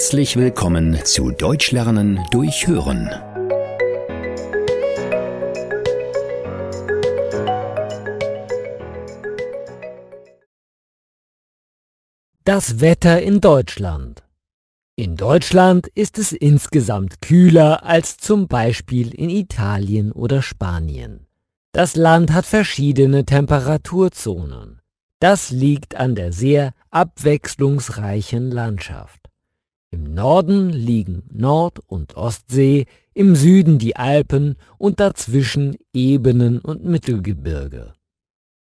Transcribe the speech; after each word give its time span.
Herzlich 0.00 0.36
willkommen 0.36 0.98
zu 1.04 1.30
Deutsch 1.30 1.72
lernen 1.72 2.24
durch 2.30 2.66
Hören. 2.66 3.10
Das 12.44 12.80
Wetter 12.80 13.20
in 13.20 13.42
Deutschland. 13.42 14.22
In 14.96 15.16
Deutschland 15.16 15.86
ist 15.88 16.16
es 16.18 16.32
insgesamt 16.32 17.20
kühler 17.20 17.84
als 17.84 18.16
zum 18.16 18.48
Beispiel 18.48 19.12
in 19.14 19.28
Italien 19.28 20.12
oder 20.12 20.40
Spanien. 20.40 21.26
Das 21.72 21.94
Land 21.94 22.32
hat 22.32 22.46
verschiedene 22.46 23.26
Temperaturzonen. 23.26 24.80
Das 25.18 25.50
liegt 25.50 25.94
an 25.94 26.14
der 26.14 26.32
sehr 26.32 26.72
abwechslungsreichen 26.90 28.50
Landschaft. 28.50 29.19
Im 29.92 30.14
Norden 30.14 30.70
liegen 30.70 31.24
Nord- 31.32 31.80
und 31.86 32.16
Ostsee, 32.16 32.86
im 33.12 33.34
Süden 33.34 33.78
die 33.78 33.96
Alpen 33.96 34.56
und 34.78 35.00
dazwischen 35.00 35.76
Ebenen 35.92 36.60
und 36.60 36.84
Mittelgebirge. 36.84 37.94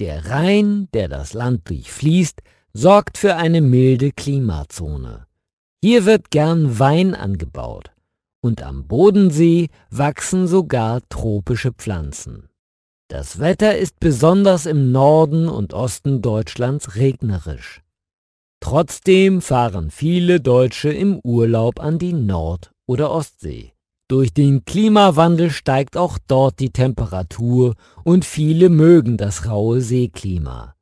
Der 0.00 0.26
Rhein, 0.26 0.88
der 0.92 1.08
das 1.08 1.32
Land 1.32 1.68
durchfließt, 1.68 2.42
sorgt 2.72 3.16
für 3.16 3.36
eine 3.36 3.60
milde 3.60 4.10
Klimazone. 4.10 5.26
Hier 5.80 6.04
wird 6.04 6.30
gern 6.30 6.80
Wein 6.80 7.14
angebaut 7.14 7.92
und 8.40 8.62
am 8.62 8.88
Bodensee 8.88 9.68
wachsen 9.90 10.48
sogar 10.48 11.00
tropische 11.08 11.72
Pflanzen. 11.72 12.48
Das 13.08 13.38
Wetter 13.38 13.78
ist 13.78 14.00
besonders 14.00 14.66
im 14.66 14.90
Norden 14.90 15.48
und 15.48 15.72
Osten 15.74 16.22
Deutschlands 16.22 16.96
regnerisch. 16.96 17.83
Trotzdem 18.64 19.42
fahren 19.42 19.90
viele 19.90 20.40
Deutsche 20.40 20.90
im 20.90 21.20
Urlaub 21.22 21.80
an 21.80 21.98
die 21.98 22.14
Nord- 22.14 22.72
oder 22.86 23.10
Ostsee. 23.10 23.74
Durch 24.08 24.32
den 24.32 24.64
Klimawandel 24.64 25.50
steigt 25.50 25.98
auch 25.98 26.16
dort 26.26 26.60
die 26.60 26.70
Temperatur 26.70 27.74
und 28.04 28.24
viele 28.24 28.70
mögen 28.70 29.18
das 29.18 29.46
raue 29.46 29.82
Seeklima. 29.82 30.76